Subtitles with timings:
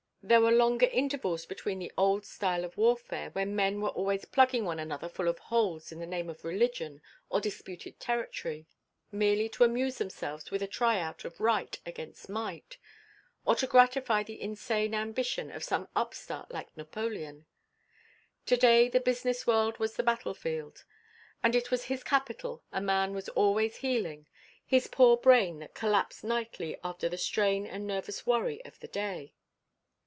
[0.23, 4.63] There were longer intervals between the old style of warfare when men were always plugging
[4.65, 8.67] one another full of holes in the name of religion or disputed territory,
[9.11, 12.77] merely to amuse themselves with a tryout of Right against Might,
[13.45, 17.47] or to gratify the insane ambition of some upstart like Napoleon.
[18.45, 20.85] To day the business world was the battlefield,
[21.41, 24.27] and it was his capital a man was always healing,
[24.67, 29.33] his poor brain that collapsed nightly after the strain and nervous worry of the day.